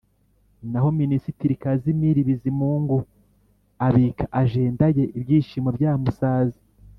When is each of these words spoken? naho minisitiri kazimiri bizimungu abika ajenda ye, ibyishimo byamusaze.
naho 0.71 0.89
minisitiri 1.01 1.53
kazimiri 1.63 2.19
bizimungu 2.29 2.97
abika 3.87 4.25
ajenda 4.41 4.85
ye, 4.97 5.05
ibyishimo 5.17 5.69
byamusaze. 5.77 6.61